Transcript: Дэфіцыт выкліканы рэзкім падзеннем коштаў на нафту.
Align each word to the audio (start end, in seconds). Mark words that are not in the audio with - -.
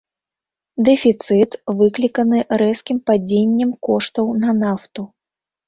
Дэфіцыт 0.87 1.57
выкліканы 1.83 2.39
рэзкім 2.63 2.97
падзеннем 3.13 3.77
коштаў 3.91 4.27
на 4.43 4.59
нафту. 4.67 5.01